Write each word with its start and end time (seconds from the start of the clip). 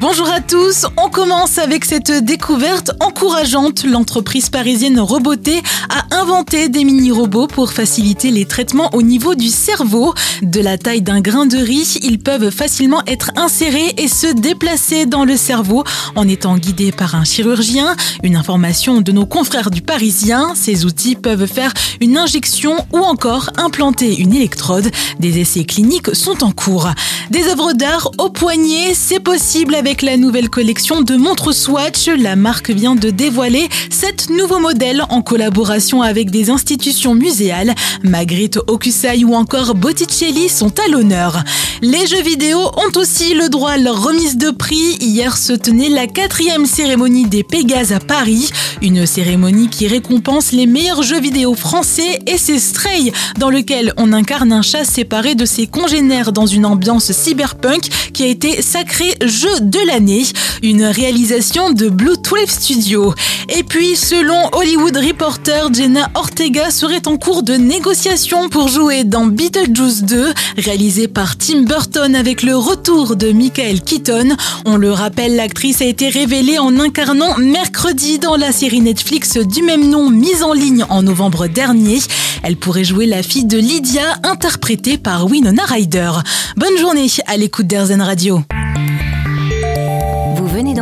Bonjour 0.00 0.30
à 0.30 0.40
tous, 0.40 0.86
on 0.96 1.10
commence 1.10 1.58
avec 1.58 1.84
cette 1.84 2.10
découverte 2.10 2.90
encourageante. 3.00 3.84
L'entreprise 3.84 4.48
parisienne 4.48 4.98
Roboté 4.98 5.62
a 5.90 6.16
inventé 6.16 6.70
des 6.70 6.84
mini-robots 6.84 7.48
pour 7.48 7.70
faciliter 7.70 8.30
les 8.30 8.46
traitements 8.46 8.88
au 8.94 9.02
niveau 9.02 9.34
du 9.34 9.48
cerveau. 9.48 10.14
De 10.40 10.62
la 10.62 10.78
taille 10.78 11.02
d'un 11.02 11.20
grain 11.20 11.44
de 11.44 11.58
riz, 11.58 11.98
ils 12.02 12.18
peuvent 12.18 12.50
facilement 12.50 13.02
être 13.06 13.30
insérés 13.36 13.92
et 13.98 14.08
se 14.08 14.28
déplacer 14.28 15.04
dans 15.04 15.26
le 15.26 15.36
cerveau 15.36 15.84
en 16.16 16.26
étant 16.26 16.56
guidés 16.56 16.92
par 16.92 17.14
un 17.14 17.24
chirurgien. 17.24 17.94
Une 18.22 18.36
information 18.36 19.02
de 19.02 19.12
nos 19.12 19.26
confrères 19.26 19.70
du 19.70 19.82
Parisien, 19.82 20.52
ces 20.54 20.86
outils 20.86 21.14
peuvent 21.14 21.46
faire 21.46 21.74
une 22.00 22.16
injection 22.16 22.74
ou 22.94 23.00
encore 23.00 23.50
implanter 23.58 24.16
une 24.16 24.32
électrode. 24.32 24.90
Des 25.18 25.40
essais 25.40 25.64
cliniques 25.64 26.14
sont 26.14 26.42
en 26.42 26.52
cours. 26.52 26.88
Des 27.28 27.48
œuvres 27.48 27.74
d'art 27.74 28.10
au 28.16 28.30
poignet, 28.30 28.94
c'est 28.94 29.20
possible 29.20 29.74
avec 29.74 29.89
avec 29.90 30.02
la 30.02 30.16
nouvelle 30.16 30.48
collection 30.48 31.02
de 31.02 31.16
montres 31.16 31.52
Swatch, 31.52 32.06
la 32.06 32.36
marque 32.36 32.70
vient 32.70 32.94
de 32.94 33.10
dévoiler 33.10 33.68
sept 33.90 34.30
nouveaux 34.30 34.60
modèles 34.60 35.02
en 35.08 35.20
collaboration 35.20 36.00
avec 36.00 36.30
des 36.30 36.48
institutions 36.48 37.16
muséales. 37.16 37.74
Magritte 38.04 38.60
Okusai 38.68 39.24
ou 39.24 39.34
encore 39.34 39.74
Botticelli 39.74 40.48
sont 40.48 40.72
à 40.78 40.88
l'honneur. 40.88 41.42
Les 41.82 42.06
jeux 42.06 42.22
vidéo 42.22 42.60
ont 42.60 42.96
aussi 43.00 43.34
le 43.34 43.48
droit 43.48 43.72
à 43.72 43.78
leur 43.78 44.00
remise 44.00 44.36
de 44.36 44.50
prix. 44.50 44.96
Hier 45.00 45.36
se 45.36 45.54
tenait 45.54 45.88
la 45.88 46.06
quatrième 46.06 46.66
cérémonie 46.66 47.26
des 47.26 47.42
Pégases 47.42 47.92
à 47.92 47.98
Paris, 47.98 48.48
une 48.82 49.06
cérémonie 49.06 49.70
qui 49.70 49.88
récompense 49.88 50.52
les 50.52 50.66
meilleurs 50.66 51.02
jeux 51.02 51.20
vidéo 51.20 51.54
français 51.54 52.20
et 52.28 52.38
c'est 52.38 52.60
Stray, 52.60 53.12
dans 53.40 53.50
lequel 53.50 53.92
on 53.96 54.12
incarne 54.12 54.52
un 54.52 54.62
chat 54.62 54.84
séparé 54.84 55.34
de 55.34 55.46
ses 55.46 55.66
congénères 55.66 56.30
dans 56.30 56.46
une 56.46 56.64
ambiance 56.64 57.10
cyberpunk 57.10 57.88
qui 58.12 58.22
a 58.22 58.26
été 58.26 58.62
sacré 58.62 59.16
jeu 59.26 59.60
de 59.60 59.79
l'année, 59.86 60.24
une 60.62 60.84
réalisation 60.84 61.70
de 61.70 61.88
Blue 61.88 62.16
12 62.16 62.48
Studio. 62.48 63.14
Et 63.48 63.62
puis, 63.62 63.96
selon 63.96 64.36
Hollywood 64.52 64.96
Reporter, 64.96 65.72
Jenna 65.72 66.10
Ortega 66.14 66.70
serait 66.70 67.06
en 67.06 67.16
cours 67.16 67.42
de 67.42 67.54
négociation 67.54 68.48
pour 68.48 68.68
jouer 68.68 69.04
dans 69.04 69.26
Beetlejuice 69.26 70.04
2, 70.04 70.32
réalisé 70.58 71.08
par 71.08 71.36
Tim 71.36 71.62
Burton 71.62 72.14
avec 72.14 72.42
le 72.42 72.56
retour 72.56 73.16
de 73.16 73.32
Michael 73.32 73.80
Keaton. 73.80 74.36
On 74.66 74.76
le 74.76 74.92
rappelle, 74.92 75.36
l'actrice 75.36 75.82
a 75.82 75.86
été 75.86 76.08
révélée 76.08 76.58
en 76.58 76.78
incarnant 76.78 77.36
mercredi 77.38 78.18
dans 78.18 78.36
la 78.36 78.52
série 78.52 78.80
Netflix 78.80 79.36
du 79.36 79.62
même 79.62 79.88
nom 79.88 80.10
mise 80.10 80.42
en 80.42 80.52
ligne 80.52 80.84
en 80.88 81.02
novembre 81.02 81.46
dernier. 81.46 81.98
Elle 82.42 82.56
pourrait 82.56 82.84
jouer 82.84 83.06
la 83.06 83.22
fille 83.22 83.44
de 83.46 83.58
Lydia, 83.58 84.18
interprétée 84.22 84.98
par 84.98 85.26
Winona 85.26 85.64
Ryder. 85.64 86.12
Bonne 86.56 86.78
journée 86.78 87.08
à 87.26 87.36
l'écoute 87.36 87.66
d'Airzen 87.66 88.02
Radio 88.02 88.42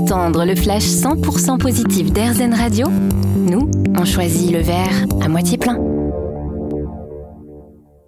venez 0.00 0.08
d'entendre 0.08 0.44
le 0.44 0.54
flash 0.54 0.84
100% 0.84 1.58
positif 1.58 2.12
d'Airzen 2.12 2.54
Radio, 2.54 2.88
nous, 2.88 3.70
on 3.98 4.04
choisit 4.04 4.50
le 4.50 4.58
verre 4.58 5.04
à 5.22 5.28
moitié 5.28 5.58
plein. 5.58 5.78